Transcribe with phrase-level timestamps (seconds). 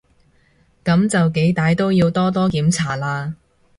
[0.83, 3.35] 噉就幾歹都要多多檢查啦